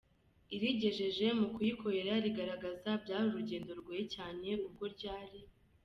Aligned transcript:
irigegeje 0.55 1.27
mu 1.39 1.47
kuyikorera 1.53 2.13
rigaragaza 2.25 2.89
byari 3.03 3.25
urugendo 3.31 3.69
rugoye 3.77 4.03
cyane 4.15 4.49
ubwo 4.67 4.85
ryari 4.95 5.39